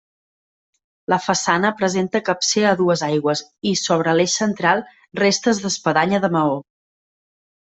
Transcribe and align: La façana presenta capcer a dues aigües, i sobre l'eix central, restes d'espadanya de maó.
La 1.13 1.17
façana 1.25 1.69
presenta 1.81 2.21
capcer 2.29 2.63
a 2.69 2.71
dues 2.79 3.03
aigües, 3.09 3.43
i 3.73 3.75
sobre 3.83 4.17
l'eix 4.21 4.39
central, 4.43 4.83
restes 5.23 5.61
d'espadanya 5.67 6.23
de 6.27 6.33
maó. 6.39 6.59